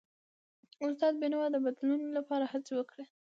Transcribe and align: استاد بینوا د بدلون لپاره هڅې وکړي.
استاد 0.85 1.13
بینوا 1.21 1.45
د 1.51 1.55
بدلون 1.65 2.01
لپاره 2.17 2.45
هڅې 2.51 2.71
وکړي. 2.75 3.05